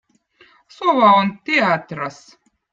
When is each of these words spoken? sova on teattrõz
sova 0.77 1.11
on 1.19 1.31
teattrõz 1.45 2.21